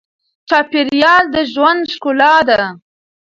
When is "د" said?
1.35-1.37